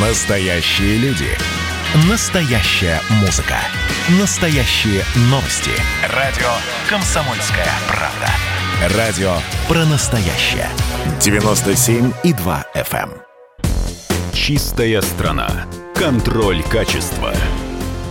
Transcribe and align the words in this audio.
Настоящие 0.00 0.96
люди. 0.98 1.26
Настоящая 2.08 3.00
музыка. 3.20 3.56
Настоящие 4.20 5.02
новости. 5.22 5.72
Радио 6.14 6.46
«Комсомольская 6.88 7.66
правда». 7.88 8.96
Радио 8.96 9.32
про 9.66 9.84
настоящее. 9.86 10.68
97,2 11.18 12.64
FM. 12.76 13.10
Эм. 13.10 14.32
Чистая 14.32 15.00
страна. 15.02 15.66
Контроль 15.96 16.62
качества. 16.62 17.34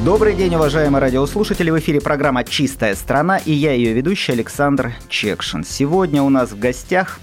Добрый 0.03 0.35
день, 0.35 0.55
уважаемые 0.55 1.01
радиослушатели. 1.01 1.69
В 1.69 1.79
эфире 1.79 2.01
программа 2.01 2.43
«Чистая 2.43 2.95
страна» 2.95 3.37
и 3.37 3.53
я, 3.53 3.71
ее 3.71 3.93
ведущий 3.93 4.33
Александр 4.33 4.91
Чекшин. 5.07 5.63
Сегодня 5.63 6.21
у 6.21 6.27
нас 6.27 6.51
в 6.51 6.59
гостях 6.59 7.21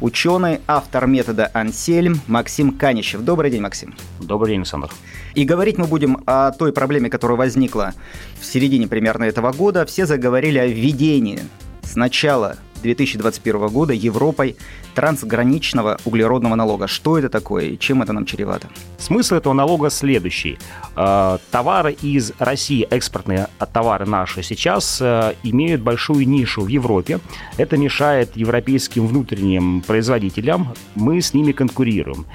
ученый, 0.00 0.60
автор 0.66 1.06
метода 1.06 1.50
Ансельм 1.52 2.20
Максим 2.26 2.72
Канищев. 2.72 3.22
Добрый 3.22 3.50
день, 3.50 3.62
Максим. 3.62 3.94
Добрый 4.20 4.50
день, 4.50 4.60
Александр. 4.60 4.90
И 5.34 5.44
говорить 5.44 5.78
мы 5.78 5.86
будем 5.86 6.22
о 6.26 6.50
той 6.52 6.72
проблеме, 6.72 7.10
которая 7.10 7.36
возникла 7.36 7.94
в 8.40 8.44
середине 8.44 8.88
примерно 8.88 9.24
этого 9.24 9.52
года. 9.52 9.84
Все 9.86 10.06
заговорили 10.06 10.58
о 10.58 10.66
введении 10.66 11.40
сначала 11.82 12.56
2021 12.82 13.68
года 13.68 13.92
Европой 13.92 14.56
трансграничного 14.94 15.98
углеродного 16.04 16.54
налога. 16.54 16.86
Что 16.86 17.18
это 17.18 17.28
такое 17.28 17.64
и 17.64 17.78
чем 17.78 18.02
это 18.02 18.12
нам 18.12 18.24
чревато? 18.24 18.68
Смысл 18.98 19.34
этого 19.36 19.52
налога 19.54 19.90
следующий. 19.90 20.58
Э, 20.96 21.38
товары 21.50 21.92
из 21.92 22.32
России, 22.38 22.86
экспортные 22.90 23.48
товары 23.72 24.06
наши 24.06 24.42
сейчас 24.42 24.98
э, 25.00 25.34
имеют 25.42 25.82
большую 25.82 26.26
нишу 26.28 26.62
в 26.62 26.68
Европе. 26.68 27.20
Это 27.58 27.76
мешает 27.76 28.36
европейским 28.36 29.06
внутренним 29.06 29.82
производителям. 29.82 30.74
Мы 30.94 31.20
с 31.20 31.34
ними 31.34 31.52
конкурируем. 31.52 32.26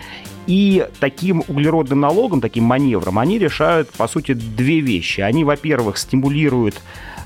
И 0.47 0.87
таким 0.99 1.43
углеродным 1.47 1.99
налогом, 1.99 2.41
таким 2.41 2.63
маневром, 2.63 3.19
они 3.19 3.37
решают, 3.37 3.89
по 3.91 4.07
сути, 4.07 4.33
две 4.33 4.79
вещи. 4.79 5.21
Они, 5.21 5.43
во-первых, 5.43 5.98
стимулируют 5.98 6.75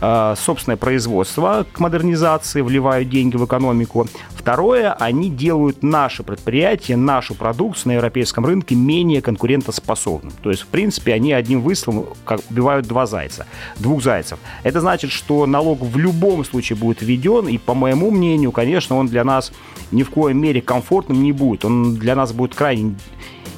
Э, 0.02 0.36
собственное 0.38 0.78
производство 0.78 1.66
к 1.72 1.80
модернизации, 1.80 2.62
вливают 2.62 3.10
деньги 3.10 3.38
в 3.38 3.46
экономику. 3.46 4.08
Второе, 4.46 4.94
они 4.94 5.32
делают 5.32 5.82
наши 5.82 6.22
предприятия, 6.22 6.96
нашу 6.96 7.34
продукцию 7.34 7.94
на 7.94 7.96
европейском 7.96 8.46
рынке 8.46 8.76
менее 8.76 9.20
конкурентоспособным. 9.24 10.32
То 10.44 10.52
есть, 10.52 10.62
в 10.62 10.68
принципе, 10.68 11.14
они 11.14 11.34
одним 11.34 11.64
выстрелом 11.64 12.10
как 12.26 12.42
убивают 12.52 12.86
два 12.86 13.08
зайца, 13.08 13.48
двух 13.80 14.04
зайцев. 14.04 14.38
Это 14.62 14.82
значит, 14.82 15.10
что 15.10 15.48
налог 15.48 15.82
в 15.82 15.98
любом 15.98 16.46
случае 16.46 16.78
будет 16.78 17.02
введен, 17.02 17.48
и, 17.48 17.58
по 17.58 17.74
моему 17.74 18.12
мнению, 18.12 18.52
конечно, 18.52 18.98
он 18.98 19.08
для 19.08 19.24
нас 19.24 19.52
ни 19.90 20.04
в 20.04 20.12
коем 20.12 20.40
мере 20.40 20.62
комфортным 20.62 21.24
не 21.24 21.32
будет. 21.32 21.66
Он 21.66 21.96
для 21.96 22.16
нас 22.16 22.32
будет 22.32 22.54
крайне 22.54 22.98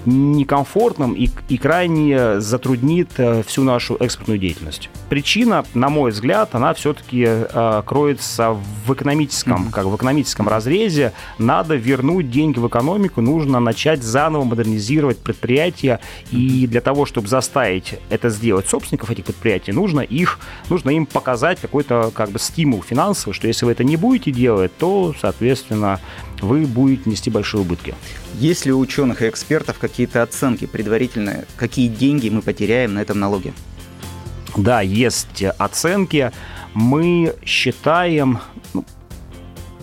некомфортным 0.06 1.16
и, 1.16 1.28
и 1.50 1.58
крайне 1.58 2.40
затруднит 2.40 3.10
э, 3.18 3.44
всю 3.44 3.64
нашу 3.64 3.98
экспортную 4.00 4.40
деятельность. 4.40 4.90
Причина, 5.10 5.66
на 5.74 5.88
мой 5.88 6.12
взгляд, 6.12 6.54
она 6.54 6.74
все-таки 6.74 7.24
э, 7.26 7.84
кроется 7.86 8.58
в 8.86 8.94
экономическом, 8.94 9.68
mm-hmm. 9.68 9.72
как 9.72 9.86
в 9.86 9.96
экономическом 9.96 10.50
разрезе. 10.50 11.14
Надо 11.38 11.76
вернуть 11.76 12.30
деньги 12.30 12.60
в 12.60 12.68
экономику, 12.68 13.22
нужно 13.22 13.62
начать 13.62 14.04
заново 14.04 14.44
модернизировать 14.44 15.18
предприятия, 15.20 16.02
и 16.32 16.68
для 16.68 16.82
того, 16.82 17.06
чтобы 17.06 17.30
заставить 17.30 17.96
это 18.10 18.30
сделать 18.30 18.68
собственников 18.68 19.10
этих 19.10 19.24
предприятий, 19.24 19.72
нужно 19.72 20.02
их, 20.02 20.40
нужно 20.70 20.90
им 20.90 21.06
показать 21.06 21.62
какой-то 21.62 22.12
как 22.14 22.32
бы 22.32 22.40
стимул 22.40 22.84
финансовый, 22.84 23.34
что 23.34 23.48
если 23.48 23.66
вы 23.66 23.72
это 23.72 23.86
не 23.86 23.96
будете 23.96 24.32
делать, 24.32 24.76
то, 24.78 25.16
соответственно, 25.20 26.02
вы 26.42 26.66
будете 26.66 27.10
нести 27.10 27.30
большие 27.30 27.62
убытки. 27.62 27.96
Есть 28.40 28.66
ли 28.66 28.74
у 28.74 28.80
ученых 28.80 29.22
и 29.22 29.30
экспертов 29.30 29.80
какие-то 29.80 30.22
оценки 30.22 30.66
предварительные, 30.66 31.46
какие 31.56 31.88
деньги 31.88 32.28
мы 32.28 32.42
потеряем 32.42 32.94
на 32.94 33.00
этом 33.00 33.20
налоге? 33.20 33.54
Да, 34.56 34.82
есть 34.82 35.44
оценки. 35.58 36.32
Мы 36.74 37.36
считаем, 37.44 38.40
ну, 38.74 38.86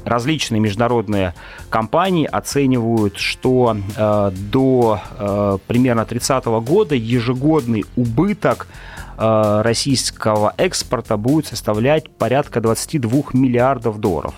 различные 0.05 0.61
международные 0.61 1.35
компании 1.71 2.27
оценивают, 2.27 3.17
что 3.19 3.77
э, 3.97 4.31
до 4.51 5.01
э, 5.19 5.59
примерно 5.67 6.05
30 6.05 6.45
года 6.45 6.95
ежегодный 6.95 7.85
убыток 7.97 8.69
э, 9.17 9.61
российского 9.63 10.55
экспорта 10.57 11.17
будет 11.17 11.47
составлять 11.47 12.11
порядка 12.11 12.61
22 12.61 13.23
миллиардов 13.33 13.99
долларов. 13.99 14.35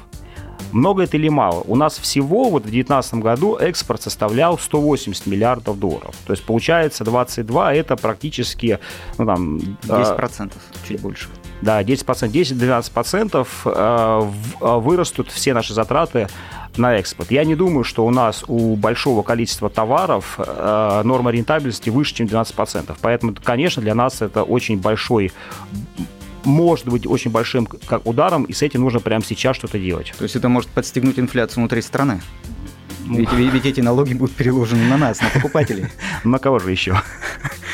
Много 0.76 1.04
это 1.04 1.16
или 1.16 1.28
мало? 1.28 1.62
У 1.66 1.74
нас 1.74 1.98
всего 1.98 2.50
вот 2.50 2.62
в 2.62 2.70
2019 2.70 3.14
году 3.14 3.56
экспорт 3.56 4.02
составлял 4.02 4.58
180 4.58 5.26
миллиардов 5.26 5.78
долларов. 5.78 6.14
То 6.26 6.34
есть 6.34 6.44
получается 6.44 7.02
22 7.02 7.74
это 7.74 7.96
практически 7.96 8.78
ну, 9.16 9.24
там, 9.24 9.56
10%, 9.84 10.46
э, 10.46 10.50
чуть 10.86 11.00
больше. 11.00 11.28
Да, 11.62 11.82
10%, 11.82 12.30
10-12% 12.30 13.46
э, 13.64 14.30
э, 14.60 14.78
вырастут 14.78 15.30
все 15.30 15.54
наши 15.54 15.72
затраты 15.72 16.28
на 16.76 16.96
экспорт. 16.96 17.30
Я 17.30 17.44
не 17.44 17.54
думаю, 17.54 17.82
что 17.82 18.04
у 18.04 18.10
нас 18.10 18.44
у 18.46 18.76
большого 18.76 19.22
количества 19.22 19.70
товаров 19.70 20.38
э, 20.38 21.00
норма 21.04 21.30
рентабельности 21.30 21.88
выше, 21.88 22.14
чем 22.14 22.26
12%. 22.26 22.94
Поэтому, 23.00 23.34
конечно, 23.42 23.80
для 23.80 23.94
нас 23.94 24.20
это 24.20 24.42
очень 24.42 24.78
большой 24.78 25.32
может 26.46 26.86
быть 26.86 27.06
очень 27.06 27.30
большим 27.30 27.66
как 27.66 28.06
ударом, 28.06 28.44
и 28.44 28.52
с 28.52 28.62
этим 28.62 28.82
нужно 28.82 29.00
прямо 29.00 29.24
сейчас 29.24 29.56
что-то 29.56 29.78
делать. 29.78 30.14
То 30.16 30.22
есть 30.24 30.36
это 30.36 30.48
может 30.48 30.70
подстегнуть 30.70 31.18
инфляцию 31.18 31.62
внутри 31.62 31.82
страны? 31.82 32.22
Ведь, 33.08 33.32
ведь 33.32 33.66
эти 33.66 33.80
налоги 33.80 34.14
будут 34.14 34.34
переложены 34.34 34.88
на 34.88 34.96
нас, 34.96 35.20
на 35.20 35.28
покупателей. 35.28 35.86
На 36.24 36.38
кого 36.38 36.58
же 36.58 36.72
еще? 36.72 37.00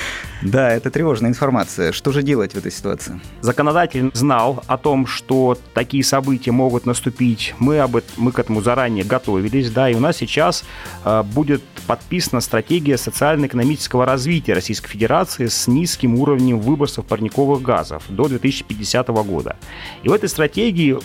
Да, 0.42 0.70
это 0.70 0.90
тревожная 0.90 1.30
информация. 1.30 1.92
Что 1.92 2.10
же 2.10 2.22
делать 2.22 2.52
в 2.54 2.58
этой 2.58 2.72
ситуации? 2.72 3.20
Законодатель 3.40 4.10
знал 4.12 4.62
о 4.66 4.76
том, 4.76 5.06
что 5.06 5.56
такие 5.72 6.02
события 6.02 6.50
могут 6.50 6.84
наступить. 6.84 7.54
Мы, 7.58 7.78
об 7.78 7.96
этом, 7.96 8.10
мы 8.16 8.32
к 8.32 8.38
этому 8.38 8.60
заранее 8.60 9.04
готовились, 9.04 9.70
да, 9.70 9.88
и 9.88 9.94
у 9.94 10.00
нас 10.00 10.16
сейчас 10.16 10.64
э, 11.04 11.22
будет 11.22 11.62
подписана 11.86 12.40
стратегия 12.40 12.98
социально-экономического 12.98 14.04
развития 14.04 14.54
Российской 14.54 14.88
Федерации 14.88 15.46
с 15.46 15.68
низким 15.68 16.16
уровнем 16.16 16.60
выбросов 16.60 17.06
парниковых 17.06 17.62
газов 17.62 18.02
до 18.08 18.28
2050 18.28 19.08
года. 19.08 19.56
И 20.02 20.08
в 20.08 20.12
этой 20.12 20.28
стратегии 20.28 20.98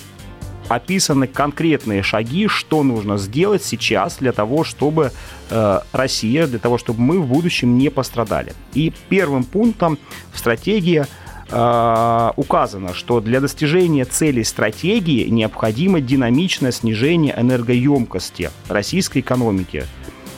описаны 0.67 1.27
конкретные 1.27 2.03
шаги, 2.03 2.47
что 2.47 2.83
нужно 2.83 3.17
сделать 3.17 3.63
сейчас 3.63 4.17
для 4.17 4.31
того, 4.31 4.63
чтобы 4.63 5.11
э, 5.49 5.79
Россия, 5.91 6.47
для 6.47 6.59
того, 6.59 6.77
чтобы 6.77 7.01
мы 7.01 7.19
в 7.19 7.27
будущем 7.27 7.77
не 7.77 7.89
пострадали. 7.89 8.53
И 8.73 8.93
первым 9.09 9.43
пунктом 9.43 9.97
в 10.33 10.39
стратегии 10.39 11.05
э, 11.49 12.31
указано, 12.35 12.93
что 12.93 13.21
для 13.21 13.39
достижения 13.39 14.05
целей 14.05 14.43
стратегии 14.43 15.27
необходимо 15.29 16.01
динамичное 16.01 16.71
снижение 16.71 17.33
энергоемкости 17.37 18.51
российской 18.67 19.19
экономики 19.19 19.85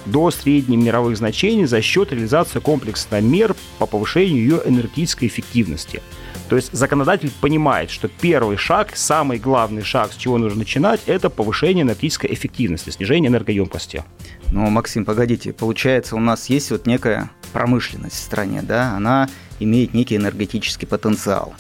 до 0.06 0.32
средних 0.32 0.80
мировых 0.80 1.18
значений 1.18 1.66
за 1.66 1.82
счет 1.82 2.12
реализации 2.12 2.60
комплекса 2.60 3.22
мер 3.22 3.56
по 3.78 3.86
повышению 3.86 4.38
ее 4.38 4.62
энергетической 4.66 5.26
эффективности– 5.26 6.02
то 6.50 6.56
есть 6.56 6.74
законодатель 6.74 7.32
понимает, 7.42 7.92
что 7.92 8.08
первый 8.08 8.58
шаг, 8.58 8.96
самый 8.96 9.38
главный 9.38 9.84
шаг, 9.84 10.12
с 10.12 10.16
чего 10.16 10.40
нужно 10.40 10.60
начинать, 10.60 11.02
это 11.06 11.30
повышение 11.30 11.84
энергетической 11.84 12.34
эффективности, 12.34 12.90
снижение 12.90 13.30
энергоемкости. 13.30 14.04
Ну, 14.52 14.68
Максим, 14.70 15.06
погодите, 15.06 15.54
получается, 15.54 16.16
у 16.16 16.20
нас 16.20 16.50
есть 16.50 16.72
вот 16.72 16.88
некая 16.88 17.30
промышленность 17.54 18.16
в 18.16 18.20
стране, 18.20 18.64
да, 18.64 18.96
она 18.96 19.30
имеет 19.60 19.94
некий 19.94 20.16
энергетический 20.16 20.88
потенциал. 20.88 21.54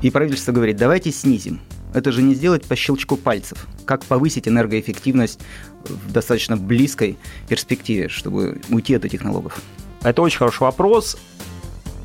И 0.00 0.10
правительство 0.10 0.52
говорит, 0.52 0.76
давайте 0.76 1.12
снизим. 1.12 1.60
Это 1.92 2.10
же 2.10 2.22
не 2.22 2.34
сделать 2.34 2.64
по 2.64 2.76
щелчку 2.76 3.16
пальцев. 3.18 3.66
Как 3.84 4.04
повысить 4.04 4.48
энергоэффективность 4.48 5.40
в 5.84 6.10
достаточно 6.10 6.56
близкой 6.56 7.18
перспективе, 7.48 8.08
чтобы 8.08 8.60
уйти 8.70 8.94
от 8.94 9.04
этих 9.04 9.22
налогов? 9.22 9.60
Это 10.02 10.22
очень 10.22 10.38
хороший 10.38 10.62
вопрос. 10.62 11.18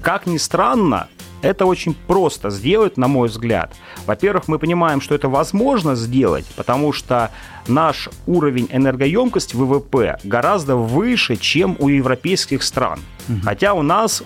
Как 0.02 0.28
ни 0.28 0.38
странно, 0.38 1.08
это 1.42 1.66
очень 1.66 1.94
просто 1.94 2.50
сделать, 2.50 2.98
на 2.98 3.08
мой 3.08 3.28
взгляд. 3.28 3.74
Во-первых, 4.06 4.48
мы 4.48 4.60
понимаем, 4.60 5.02
что 5.02 5.16
это 5.16 5.30
возможно 5.30 5.96
сделать, 5.96 6.46
потому 6.56 6.94
что 6.94 7.32
наш 7.68 8.10
уровень 8.28 8.68
энергоемкости 8.72 9.56
ВВП 9.56 10.20
гораздо 10.24 10.76
выше, 10.76 11.36
чем 11.36 11.76
у 11.80 11.88
европейских 11.88 12.64
стран. 12.64 13.00
Угу. 13.28 13.40
Хотя 13.44 13.74
у 13.74 13.82
нас 13.82 14.24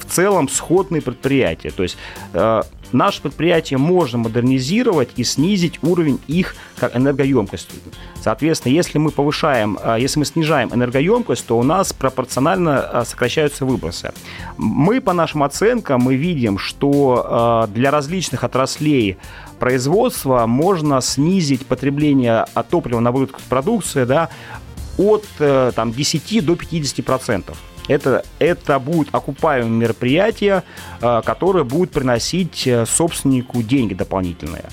в 0.00 0.04
целом 0.12 0.48
сходные 0.48 1.02
предприятия. 1.02 1.70
То 1.70 1.82
есть 1.82 1.96
э, 2.32 2.62
наше 2.92 3.22
предприятие 3.22 3.78
можно 3.78 4.18
модернизировать 4.18 5.10
и 5.16 5.24
снизить 5.24 5.78
уровень 5.82 6.20
их 6.26 6.56
как 6.78 6.96
энергоемкости. 6.96 7.74
Соответственно, 8.22 8.72
если 8.72 8.98
мы 8.98 9.10
повышаем, 9.10 9.78
э, 9.82 9.96
если 10.00 10.18
мы 10.18 10.24
снижаем 10.24 10.72
энергоемкость, 10.72 11.46
то 11.46 11.58
у 11.58 11.62
нас 11.62 11.92
пропорционально 11.92 12.90
э, 12.92 13.04
сокращаются 13.06 13.64
выбросы. 13.64 14.12
Мы, 14.56 15.00
по 15.00 15.12
нашим 15.12 15.42
оценкам, 15.42 16.02
мы 16.02 16.16
видим, 16.16 16.58
что 16.58 17.66
э, 17.68 17.72
для 17.72 17.90
различных 17.90 18.44
отраслей 18.44 19.16
производства 19.58 20.46
можно 20.46 21.00
снизить 21.00 21.66
потребление 21.66 22.46
топлива 22.70 23.00
на 23.00 23.12
продукции 23.48 24.04
да, 24.04 24.28
от 24.98 25.24
там, 25.38 25.92
10 25.92 26.44
до 26.44 26.56
50 26.56 27.04
процентов. 27.04 27.56
Это, 27.88 28.24
это 28.38 28.78
будут 28.78 29.08
окупаемые 29.12 29.70
мероприятия, 29.70 30.64
э, 31.00 31.22
которые 31.24 31.64
будут 31.64 31.90
приносить 31.90 32.66
э, 32.66 32.84
собственнику 32.86 33.62
деньги 33.62 33.94
дополнительные. 33.94 34.64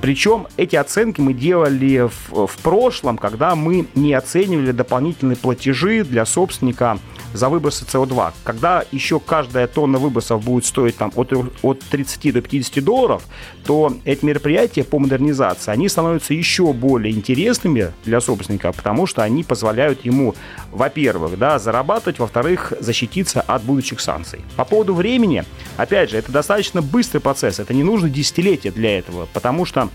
Причем 0.00 0.46
эти 0.56 0.76
оценки 0.76 1.20
мы 1.20 1.32
делали 1.32 2.08
в, 2.08 2.46
в 2.46 2.58
прошлом, 2.58 3.18
когда 3.18 3.56
мы 3.56 3.86
не 3.94 4.14
оценивали 4.14 4.70
дополнительные 4.70 5.36
платежи 5.36 6.04
для 6.04 6.24
собственника 6.24 6.98
за 7.32 7.48
выбросы 7.48 7.84
СО2. 7.84 8.32
Когда 8.44 8.84
еще 8.92 9.20
каждая 9.20 9.66
тонна 9.66 9.98
выбросов 9.98 10.42
будет 10.44 10.64
стоить 10.64 10.96
там, 10.96 11.12
от, 11.14 11.32
от 11.62 11.80
30 11.80 12.32
до 12.32 12.40
50 12.40 12.84
долларов, 12.84 13.22
то 13.64 13.92
эти 14.04 14.24
мероприятия 14.24 14.84
по 14.84 14.98
модернизации, 14.98 15.70
они 15.70 15.88
становятся 15.88 16.34
еще 16.34 16.72
более 16.72 17.14
интересными 17.14 17.92
для 18.04 18.20
собственника, 18.20 18.72
потому 18.72 19.06
что 19.06 19.22
они 19.22 19.44
позволяют 19.44 20.04
ему, 20.04 20.34
во-первых, 20.72 21.38
да, 21.38 21.58
зарабатывать, 21.58 22.18
во-вторых, 22.18 22.72
защититься 22.80 23.40
от 23.40 23.62
будущих 23.62 24.00
санкций. 24.00 24.40
По 24.56 24.64
поводу 24.64 24.94
времени, 24.94 25.44
опять 25.76 26.10
же, 26.10 26.18
это 26.18 26.32
достаточно 26.32 26.82
быстрый 26.82 27.20
процесс, 27.20 27.58
это 27.58 27.74
не 27.74 27.82
нужно 27.82 28.08
десятилетия 28.08 28.70
для 28.70 28.98
этого, 28.98 29.28
потому 29.32 29.64
что 29.64 29.88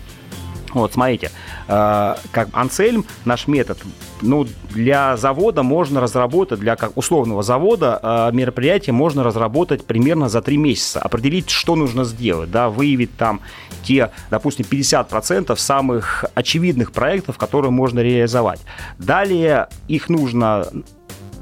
вот, 0.82 0.94
смотрите, 0.94 1.32
э, 1.68 2.16
как 2.32 2.50
Ансельм, 2.54 3.06
наш 3.26 3.48
метод, 3.48 3.78
ну, 4.22 4.48
для 4.72 5.18
завода 5.18 5.64
можно 5.64 6.02
разработать, 6.02 6.60
для 6.60 6.76
как 6.76 6.98
условного 6.98 7.44
завода 7.44 8.00
э, 8.02 8.36
мероприятие 8.36 8.94
можно 8.94 9.24
разработать 9.24 9.86
примерно 9.86 10.30
за 10.30 10.42
три 10.42 10.58
месяца, 10.58 11.00
определить, 11.00 11.50
что 11.50 11.76
нужно 11.76 12.04
сделать, 12.04 12.52
да, 12.52 12.70
выявить 12.70 13.16
там 13.18 13.42
те, 13.84 14.12
допустим, 14.30 14.66
50% 14.70 15.56
самых 15.58 16.26
очевидных 16.36 16.92
проектов, 16.92 17.38
которые 17.38 17.72
можно 17.72 18.00
реализовать. 18.00 18.62
Далее 18.98 19.68
их 19.88 20.10
нужно 20.10 20.68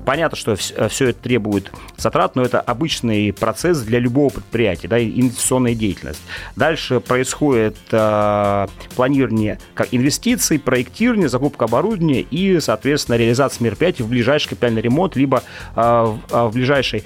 Понятно, 0.05 0.37
что 0.37 0.55
все 0.55 0.73
э, 0.75 1.09
это 1.09 1.19
требует 1.19 1.71
затрат, 1.97 2.35
но 2.35 2.41
это 2.41 2.59
обычный 2.59 3.31
процесс 3.33 3.81
для 3.81 3.99
любого 3.99 4.29
предприятия, 4.29 4.87
да, 4.87 5.01
инвестиционная 5.01 5.75
деятельность. 5.75 6.21
Дальше 6.55 6.99
происходит 6.99 7.77
э, 7.91 8.67
планирование 8.95 9.59
как 9.73 9.89
инвестиций, 9.91 10.59
проектирование, 10.59 11.29
закупка 11.29 11.65
оборудования 11.65 12.21
и, 12.21 12.59
соответственно, 12.59 13.15
реализация 13.15 13.63
мероприятий 13.63 14.03
в 14.03 14.07
ближайший 14.07 14.49
капитальный 14.49 14.81
ремонт, 14.81 15.15
либо 15.15 15.43
э, 15.75 15.81
в, 15.81 16.19
э, 16.31 16.47
в 16.47 16.53
ближайший 16.53 17.03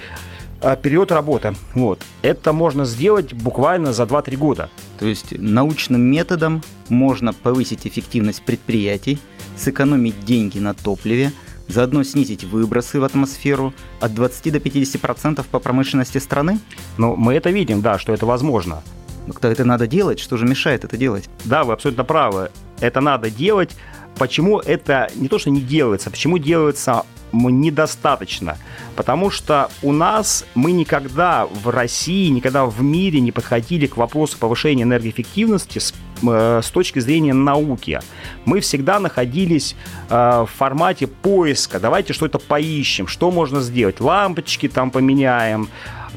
э, 0.62 0.76
период 0.80 1.12
работы. 1.12 1.54
Вот. 1.74 2.00
Это 2.22 2.52
можно 2.52 2.86
сделать 2.86 3.34
буквально 3.34 3.92
за 3.92 4.04
2-3 4.04 4.36
года. 4.36 4.70
То 4.98 5.06
есть 5.06 5.38
научным 5.38 6.00
методом 6.00 6.62
можно 6.88 7.34
повысить 7.34 7.86
эффективность 7.86 8.42
предприятий, 8.42 9.18
сэкономить 9.56 10.24
деньги 10.24 10.58
на 10.58 10.72
топливе– 10.72 11.32
заодно 11.68 12.02
снизить 12.04 12.44
выбросы 12.44 13.00
в 13.00 13.04
атмосферу 13.04 13.74
от 14.00 14.14
20 14.14 14.52
до 14.52 14.58
50% 14.58 15.44
по 15.50 15.58
промышленности 15.58 16.18
страны? 16.18 16.60
Ну, 16.98 17.16
мы 17.16 17.34
это 17.34 17.50
видим, 17.50 17.80
да, 17.80 17.98
что 17.98 18.12
это 18.12 18.26
возможно. 18.26 18.82
Но 19.26 19.32
когда 19.32 19.50
это 19.50 19.64
надо 19.64 19.86
делать, 19.86 20.20
что 20.20 20.36
же 20.36 20.46
мешает 20.46 20.84
это 20.84 20.96
делать? 20.96 21.28
Да, 21.44 21.64
вы 21.64 21.72
абсолютно 21.72 22.04
правы. 22.04 22.50
Это 22.80 23.00
надо 23.00 23.30
делать. 23.30 23.76
Почему 24.18 24.60
это 24.60 25.10
не 25.16 25.28
то, 25.28 25.38
что 25.38 25.50
не 25.50 25.60
делается, 25.60 26.10
почему 26.10 26.38
делается 26.38 27.04
недостаточно. 27.32 28.56
Потому 28.94 29.30
что 29.30 29.70
у 29.82 29.92
нас 29.92 30.46
мы 30.54 30.72
никогда 30.72 31.46
в 31.46 31.68
России, 31.68 32.28
никогда 32.28 32.64
в 32.66 32.82
мире 32.82 33.20
не 33.20 33.32
подходили 33.32 33.86
к 33.86 33.96
вопросу 33.96 34.38
повышения 34.38 34.84
энергоэффективности 34.84 35.78
с, 35.78 35.92
с 36.22 36.70
точки 36.70 36.98
зрения 36.98 37.34
науки. 37.34 38.00
Мы 38.44 38.60
всегда 38.60 38.98
находились 38.98 39.76
э, 40.08 40.44
в 40.46 40.50
формате 40.56 41.06
поиска. 41.06 41.80
Давайте 41.80 42.12
что-то 42.12 42.38
поищем, 42.38 43.06
что 43.06 43.30
можно 43.30 43.60
сделать. 43.60 44.00
Лампочки 44.00 44.68
там 44.68 44.90
поменяем, 44.90 45.68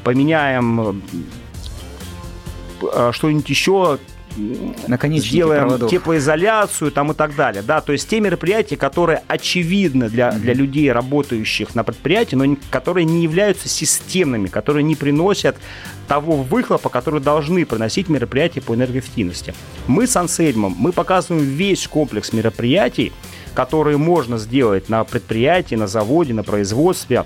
поменяем 0.04 1.02
э, 2.82 3.10
что-нибудь 3.12 3.48
еще 3.48 3.98
сделаем 5.18 5.68
проводов. 5.68 5.90
теплоизоляцию 5.90 6.90
там 6.90 7.12
и 7.12 7.14
так 7.14 7.34
далее. 7.34 7.62
Да, 7.62 7.80
то 7.80 7.92
есть 7.92 8.08
те 8.08 8.20
мероприятия, 8.20 8.76
которые 8.76 9.22
очевидны 9.28 10.08
для, 10.08 10.32
для 10.32 10.54
людей, 10.54 10.90
работающих 10.90 11.74
на 11.74 11.84
предприятии, 11.84 12.36
но 12.36 12.56
которые 12.70 13.04
не 13.04 13.22
являются 13.22 13.68
системными, 13.68 14.48
которые 14.48 14.82
не 14.82 14.96
приносят 14.96 15.56
того 16.08 16.36
выхлопа, 16.36 16.88
который 16.88 17.20
должны 17.20 17.64
приносить 17.64 18.08
мероприятия 18.08 18.60
по 18.60 18.74
энергоэффективности. 18.74 19.54
Мы 19.86 20.06
с 20.06 20.16
Ансельмом, 20.16 20.74
мы 20.76 20.92
показываем 20.92 21.44
весь 21.44 21.86
комплекс 21.86 22.32
мероприятий, 22.32 23.12
которые 23.54 23.96
можно 23.96 24.38
сделать 24.38 24.88
на 24.88 25.04
предприятии, 25.04 25.74
на 25.74 25.86
заводе, 25.86 26.34
на 26.34 26.42
производстве, 26.42 27.24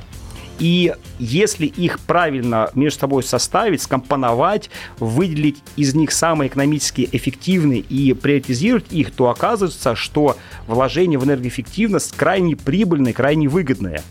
и 0.58 0.94
если 1.18 1.66
их 1.66 2.00
правильно 2.00 2.70
между 2.74 3.00
собой 3.00 3.22
составить, 3.22 3.82
скомпоновать, 3.82 4.70
выделить 4.98 5.58
из 5.76 5.94
них 5.94 6.12
самые 6.12 6.48
экономически 6.48 7.08
эффективные 7.10 7.80
и 7.80 8.12
приоритизировать 8.12 8.92
их, 8.92 9.10
то 9.10 9.30
оказывается, 9.30 9.94
что 9.94 10.36
вложение 10.66 11.18
в 11.18 11.24
энергоэффективность 11.24 12.12
крайне 12.16 12.56
прибыльное, 12.56 13.12
крайне 13.12 13.48
выгодное. 13.48 14.02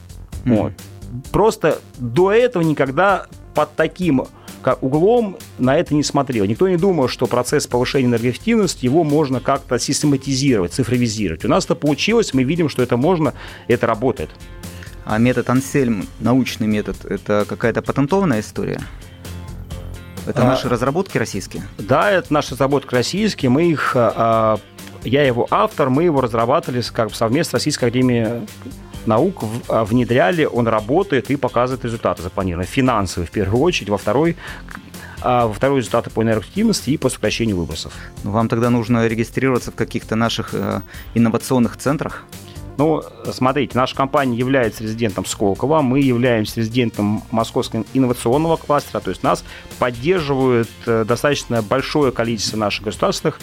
Mm-hmm. 0.43 0.61
Вот. 0.61 0.73
Просто 1.31 1.79
до 1.99 2.31
этого 2.31 2.63
никогда 2.63 3.27
под 3.53 3.75
таким 3.75 4.23
углом 4.81 5.37
на 5.57 5.77
это 5.77 5.93
не 5.93 6.03
смотрел. 6.03 6.45
Никто 6.45 6.67
не 6.69 6.77
думал, 6.77 7.07
что 7.07 7.27
процесс 7.27 7.67
повышения 7.67 8.07
энергоэффективности, 8.07 8.85
его 8.85 9.03
можно 9.03 9.39
как-то 9.39 9.77
систематизировать, 9.77 10.73
цифровизировать. 10.73 11.43
У 11.45 11.49
нас 11.49 11.65
это 11.65 11.75
получилось, 11.75 12.33
мы 12.33 12.43
видим, 12.43 12.69
что 12.69 12.81
это 12.81 12.97
можно, 12.97 13.33
это 13.67 13.87
работает. 13.87 14.29
А 15.05 15.17
метод 15.17 15.49
Ансельм, 15.49 16.07
научный 16.19 16.67
метод, 16.67 17.05
это 17.05 17.45
какая-то 17.47 17.81
патентованная 17.81 18.39
история? 18.39 18.81
Это 20.25 20.43
а, 20.43 20.45
наши 20.45 20.69
разработки 20.69 21.17
российские? 21.17 21.63
Да, 21.77 22.09
это 22.09 22.31
наши 22.31 22.51
разработки 22.51 22.93
российские. 22.93 23.49
Мы 23.49 23.69
их, 23.69 23.93
а, 23.95 24.59
я 25.03 25.23
его 25.23 25.47
автор, 25.49 25.89
мы 25.89 26.03
его 26.03 26.21
разрабатывали 26.21 26.81
как 26.81 27.09
бы 27.09 27.15
совместно 27.15 27.51
с 27.51 27.53
Российской 27.53 27.85
Академией 27.85 28.47
наук, 29.05 29.43
а, 29.67 29.83
внедряли, 29.83 30.45
он 30.45 30.67
работает 30.67 31.29
и 31.29 31.35
показывает 31.35 31.83
результаты 31.83 32.21
запланированные. 32.21 32.67
Финансовые 32.67 33.27
в 33.27 33.31
первую 33.31 33.61
очередь, 33.61 33.89
во 33.89 33.97
второй 33.97 34.37
а 35.25 35.47
во 35.47 35.53
второй 35.53 35.77
результаты 35.77 36.09
по 36.09 36.21
энергоэффективности 36.21 36.89
и 36.89 36.97
по 36.97 37.07
сокращению 37.07 37.55
выбросов. 37.55 37.93
Ну, 38.25 38.31
вам 38.31 38.49
тогда 38.49 38.69
нужно 38.69 39.07
регистрироваться 39.07 39.71
в 39.71 39.75
каких-то 39.75 40.17
наших 40.17 40.49
э, 40.53 40.81
инновационных 41.13 41.77
центрах? 41.77 42.25
Ну, 42.77 43.03
смотрите, 43.31 43.77
наша 43.77 43.95
компания 43.95 44.37
является 44.37 44.83
резидентом 44.83 45.25
Сколково, 45.25 45.81
мы 45.81 45.99
являемся 45.99 46.59
резидентом 46.59 47.23
Московского 47.31 47.85
инновационного 47.93 48.57
кластера, 48.57 48.99
то 48.99 49.09
есть 49.09 49.23
нас 49.23 49.43
поддерживают 49.79 50.69
э, 50.85 51.05
достаточно 51.05 51.61
большое 51.61 52.11
количество 52.11 52.57
наших 52.57 52.85
государственных 52.85 53.39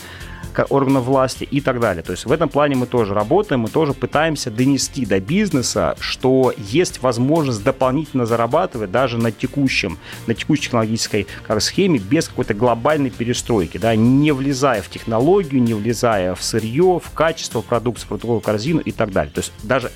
органов 0.70 1.04
власти 1.04 1.44
и 1.44 1.60
так 1.60 1.80
далее. 1.80 2.02
То 2.02 2.12
есть 2.12 2.26
в 2.26 2.32
этом 2.32 2.48
плане 2.48 2.76
мы 2.76 2.86
тоже 2.86 3.14
работаем, 3.14 3.60
мы 3.60 3.68
тоже 3.68 3.92
пытаемся 3.92 4.50
донести 4.50 5.06
до 5.06 5.20
бизнеса, 5.20 5.96
что 6.00 6.52
есть 6.56 7.02
возможность 7.02 7.62
дополнительно 7.62 8.26
зарабатывать 8.26 8.90
даже 8.90 9.18
на 9.18 9.32
текущем, 9.32 9.98
на 10.26 10.34
текущей 10.34 10.64
технологической 10.64 11.26
схеме 11.58 11.98
без 11.98 12.28
какой-то 12.28 12.54
глобальной 12.54 13.10
перестройки, 13.10 13.78
да, 13.78 13.94
не 13.94 14.32
влезая 14.32 14.82
в 14.82 14.88
технологию, 14.88 15.62
не 15.62 15.74
влезая 15.74 16.34
в 16.34 16.42
сырье, 16.42 17.00
в 17.02 17.10
качество 17.14 17.60
продукции, 17.60 18.04
в 18.04 18.08
продуктовую 18.08 18.40
корзину 18.40 18.80
и 18.80 18.92
так 18.92 19.12
далее. 19.12 19.32
То 19.32 19.40
есть 19.40 19.52
даже 19.62 19.90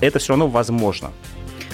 это 0.00 0.18
все 0.18 0.32
равно 0.32 0.48
возможно. 0.48 1.12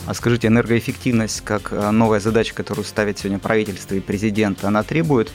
А 0.06 0.12
скажите, 0.12 0.48
энергоэффективность 0.48 1.40
как 1.40 1.72
э, 1.72 1.90
новая 1.90 2.20
задача, 2.20 2.54
которую 2.54 2.84
ставит 2.84 3.18
сегодня 3.18 3.38
правительство 3.38 3.94
и 3.94 4.00
президент, 4.00 4.62
она 4.64 4.82
требует 4.82 5.32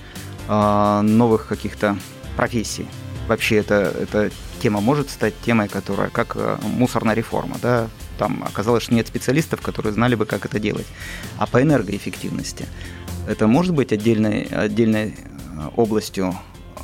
э, 0.47 1.01
новых 1.01 1.47
каких-то 1.47 1.97
профессии. 2.39 2.87
Вообще 3.27 3.57
эта, 3.57 3.93
эта 3.99 4.31
тема 4.61 4.79
может 4.79 5.09
стать 5.09 5.33
темой, 5.45 5.67
которая 5.67 6.09
как 6.09 6.37
э, 6.37 6.57
мусорная 6.63 7.13
реформа, 7.13 7.57
да, 7.61 7.89
там 8.17 8.43
оказалось, 8.45 8.83
что 8.83 8.93
нет 8.93 9.07
специалистов, 9.07 9.61
которые 9.61 9.91
знали 9.91 10.15
бы, 10.15 10.25
как 10.25 10.45
это 10.45 10.57
делать. 10.57 10.87
А 11.37 11.47
по 11.47 11.61
энергоэффективности 11.61 12.65
это 13.27 13.45
может 13.47 13.75
быть 13.75 13.91
отдельной, 13.91 14.43
отдельной 14.43 15.15
э, 15.17 15.69
областью 15.75 16.33
э, 16.77 16.79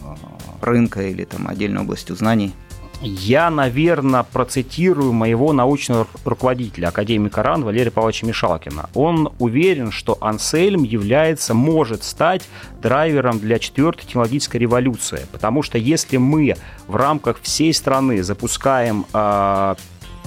рынка 0.60 1.08
или 1.08 1.24
там 1.24 1.48
отдельной 1.48 1.84
областью 1.84 2.18
знаний? 2.18 2.54
Я, 3.02 3.50
наверное, 3.50 4.24
процитирую 4.24 5.12
моего 5.14 5.54
научного 5.54 6.08
руководителя, 6.24 6.88
академика 6.88 7.44
РАН 7.44 7.64
Валерия 7.64 7.92
Павловича 7.92 8.26
Мишалкина. 8.26 8.90
Он 8.94 9.34
уверен, 9.38 9.92
что 9.92 10.18
Ансельм 10.22 10.84
является, 10.84 11.54
может 11.54 12.04
стать 12.04 12.44
драйвером 12.82 13.40
для 13.40 13.60
четвертой 13.60 14.06
технологической 14.06 14.60
революции. 14.60 15.28
Потому 15.32 15.62
что 15.62 15.78
если 15.78 16.18
мы 16.18 16.56
в 16.88 16.96
рамках 16.96 17.40
всей 17.42 17.74
страны 17.74 18.24
запускаем 18.24 19.06
э, 19.14 19.76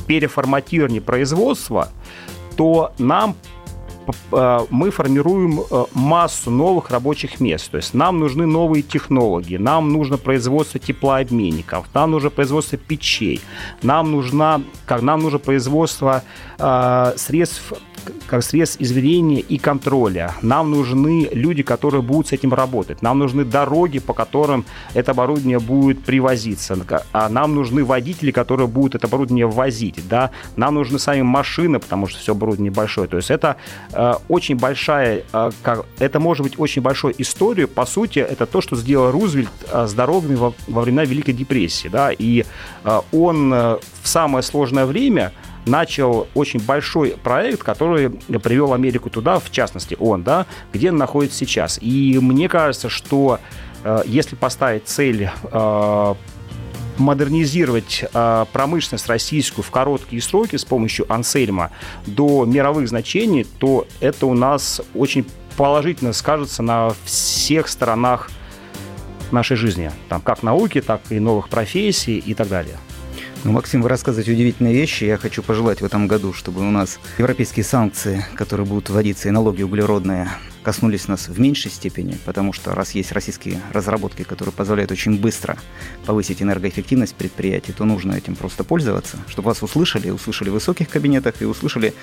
переформатирование 0.06 1.00
производства, 1.00 1.88
то 2.56 2.92
нам 2.98 3.36
мы 4.70 4.90
формируем 4.90 5.60
э, 5.60 5.84
массу 5.94 6.50
новых 6.50 6.90
рабочих 6.90 7.40
мест. 7.40 7.70
То 7.70 7.76
есть 7.76 7.94
нам 7.94 8.18
нужны 8.18 8.46
новые 8.46 8.82
технологии, 8.82 9.56
нам 9.56 9.92
нужно 9.92 10.16
производство 10.16 10.80
теплообменников, 10.80 11.86
нам 11.94 12.10
нужно 12.10 12.30
производство 12.30 12.78
печей, 12.78 13.40
нам, 13.82 14.12
нужна, 14.12 14.60
как, 14.86 15.02
нам 15.02 15.20
нужно 15.20 15.38
производство 15.38 16.22
э, 16.58 17.12
средств 17.16 17.72
как 18.26 18.42
средств 18.42 18.80
измерения 18.80 19.40
и 19.40 19.58
контроля. 19.58 20.34
Нам 20.42 20.70
нужны 20.70 21.28
люди, 21.32 21.62
которые 21.62 22.02
будут 22.02 22.28
с 22.28 22.32
этим 22.32 22.54
работать. 22.54 23.02
Нам 23.02 23.18
нужны 23.18 23.44
дороги, 23.44 23.98
по 23.98 24.14
которым 24.14 24.64
это 24.94 25.12
оборудование 25.12 25.58
будет 25.58 26.04
привозиться. 26.04 26.76
А 27.12 27.28
нам 27.28 27.54
нужны 27.54 27.84
водители, 27.84 28.30
которые 28.30 28.68
будут 28.68 28.94
это 28.94 29.06
оборудование 29.06 29.46
возить. 29.46 29.96
Да? 30.08 30.30
Нам 30.56 30.74
нужны 30.74 30.98
сами 30.98 31.22
машины, 31.22 31.78
потому 31.78 32.06
что 32.06 32.18
все 32.18 32.32
оборудование 32.32 32.70
большое. 32.70 33.08
То 33.08 33.16
есть 33.16 33.30
это 33.30 33.56
э, 33.92 34.14
очень 34.28 34.56
большая, 34.56 35.24
э, 35.32 35.50
как, 35.62 35.86
это 35.98 36.20
может 36.20 36.44
быть 36.44 36.58
очень 36.58 36.82
большой 36.82 37.14
историей. 37.18 37.66
По 37.66 37.86
сути, 37.86 38.18
это 38.18 38.46
то, 38.46 38.60
что 38.60 38.76
сделал 38.76 39.10
Рузвельт 39.10 39.50
э, 39.70 39.86
с 39.86 39.92
дорогами 39.92 40.34
во, 40.34 40.54
во 40.66 40.82
времена 40.82 41.04
Великой 41.04 41.32
депрессии. 41.32 41.88
Да? 41.88 42.10
И 42.12 42.44
э, 42.84 43.00
он 43.12 43.52
э, 43.52 43.78
в 44.02 44.08
самое 44.08 44.42
сложное 44.42 44.86
время 44.86 45.32
начал 45.68 46.26
очень 46.34 46.60
большой 46.60 47.10
проект, 47.10 47.62
который 47.62 48.10
привел 48.10 48.72
Америку 48.72 49.10
туда, 49.10 49.38
в 49.38 49.50
частности 49.50 49.96
он, 49.98 50.22
да, 50.22 50.46
где 50.72 50.90
он 50.90 50.96
находится 50.96 51.38
сейчас. 51.38 51.78
И 51.80 52.18
мне 52.20 52.48
кажется, 52.48 52.88
что 52.88 53.38
э, 53.84 54.02
если 54.06 54.36
поставить 54.36 54.86
цель 54.86 55.30
э, 55.52 56.14
модернизировать 56.98 58.04
э, 58.12 58.46
промышленность 58.52 59.06
российскую 59.08 59.64
в 59.64 59.70
короткие 59.70 60.20
сроки 60.22 60.56
с 60.56 60.64
помощью 60.64 61.10
Ансельма 61.12 61.70
до 62.06 62.44
мировых 62.44 62.88
значений, 62.88 63.44
то 63.44 63.86
это 64.00 64.26
у 64.26 64.34
нас 64.34 64.80
очень 64.94 65.26
положительно 65.56 66.12
скажется 66.12 66.62
на 66.62 66.92
всех 67.04 67.68
сторонах 67.68 68.30
нашей 69.32 69.56
жизни, 69.56 69.90
там, 70.08 70.20
как 70.20 70.42
науки, 70.42 70.80
так 70.80 71.00
и 71.10 71.20
новых 71.20 71.48
профессий 71.48 72.18
и 72.18 72.34
так 72.34 72.48
далее. 72.48 72.76
Ну, 73.44 73.52
Максим, 73.52 73.82
вы 73.82 73.88
рассказываете 73.88 74.32
удивительные 74.32 74.74
вещи. 74.74 75.04
Я 75.04 75.16
хочу 75.16 75.44
пожелать 75.44 75.80
в 75.80 75.84
этом 75.84 76.08
году, 76.08 76.32
чтобы 76.32 76.66
у 76.66 76.70
нас 76.72 76.98
европейские 77.18 77.64
санкции, 77.64 78.26
которые 78.34 78.66
будут 78.66 78.90
вводиться, 78.90 79.28
и 79.28 79.30
налоги 79.30 79.62
углеродные, 79.62 80.28
коснулись 80.64 81.06
нас 81.06 81.28
в 81.28 81.38
меньшей 81.38 81.70
степени, 81.70 82.18
потому 82.24 82.52
что 82.52 82.74
раз 82.74 82.96
есть 82.96 83.12
российские 83.12 83.60
разработки, 83.72 84.24
которые 84.24 84.52
позволяют 84.52 84.90
очень 84.90 85.20
быстро 85.20 85.56
повысить 86.04 86.42
энергоэффективность 86.42 87.14
предприятий, 87.14 87.72
то 87.72 87.84
нужно 87.84 88.14
этим 88.14 88.34
просто 88.34 88.64
пользоваться, 88.64 89.18
чтобы 89.28 89.46
вас 89.46 89.62
услышали, 89.62 90.10
услышали 90.10 90.50
в 90.50 90.54
высоких 90.54 90.88
кабинетах 90.88 91.40
и 91.40 91.44
услышали 91.44 91.94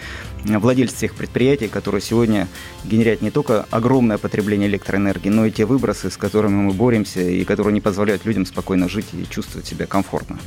владельцы 0.45 0.95
тех 0.99 1.15
предприятий, 1.15 1.67
которые 1.67 2.01
сегодня 2.01 2.47
генерят 2.85 3.21
не 3.21 3.29
только 3.29 3.65
огромное 3.71 4.17
потребление 4.17 4.69
электроэнергии, 4.69 5.29
но 5.29 5.45
и 5.45 5.51
те 5.51 5.65
выбросы, 5.65 6.09
с 6.09 6.15
которыми 6.15 6.55
мы 6.55 6.73
боремся 6.73 7.19
и 7.19 7.43
которые 7.43 7.73
не 7.73 7.81
позволяют 7.81 8.23
людям 8.25 8.45
спокойно 8.45 8.87
жить 8.87 9.07
и 9.11 9.29
чувствовать 9.29 9.67
себя 9.67 9.85
комфортно. 9.85 10.39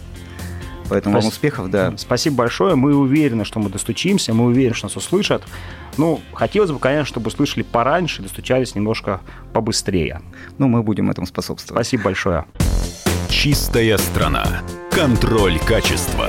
Поэтому 0.88 1.14
Спасибо. 1.14 1.20
вам 1.20 1.28
успехов, 1.28 1.70
да. 1.70 1.92
Спасибо 1.96 2.36
большое. 2.36 2.74
Мы 2.74 2.94
уверены, 2.94 3.44
что 3.44 3.60
мы 3.60 3.70
достучимся, 3.70 4.34
мы 4.34 4.46
уверены, 4.46 4.74
что 4.74 4.86
нас 4.86 4.96
услышат. 4.96 5.42
Ну, 5.96 6.20
хотелось 6.32 6.70
бы, 6.70 6.78
конечно, 6.78 7.06
чтобы 7.06 7.28
услышали 7.28 7.62
пораньше, 7.62 8.22
достучались 8.22 8.74
немножко 8.74 9.20
побыстрее. 9.52 10.22
Ну, 10.58 10.68
мы 10.68 10.82
будем 10.82 11.10
этому 11.10 11.26
способствовать. 11.26 11.84
Спасибо 11.84 12.04
большое. 12.04 12.44
Чистая 13.28 13.98
страна. 13.98 14.62
Контроль 14.90 15.58
качества. 15.58 16.28